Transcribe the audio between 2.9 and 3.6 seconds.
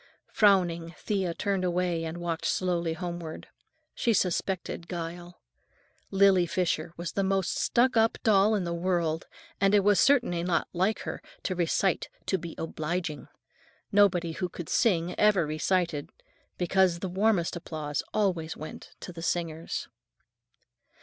homeward.